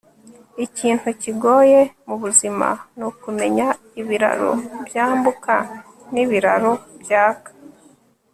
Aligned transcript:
Ikintu 0.65 1.07
kigoye 1.21 1.79
mubuzima 2.07 2.67
nukumenya 2.97 3.67
ibiraro 4.01 4.51
byambuka 4.87 5.53
nibiraro 6.13 6.71
byaka 7.01 7.49